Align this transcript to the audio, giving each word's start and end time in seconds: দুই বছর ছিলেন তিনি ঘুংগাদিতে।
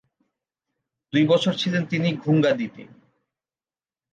দুই 1.13 1.23
বছর 1.27 1.53
ছিলেন 1.53 1.83
তিনি 1.85 2.09
ঘুংগাদিতে। 2.15 2.83